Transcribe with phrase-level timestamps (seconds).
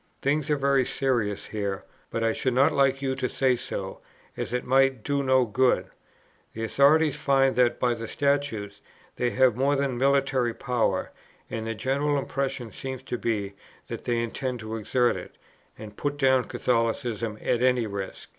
[0.23, 3.99] "Things are very serious here; but I should not like you to say so,
[4.35, 5.91] as it might do no good.
[6.53, 8.81] The Authorities find, that, by the Statutes,
[9.17, 11.11] they have more than military power;
[11.51, 13.53] and the general impression seems to be,
[13.89, 15.35] that they intend to exert it,
[15.77, 18.29] and put down Catholicism at any risk.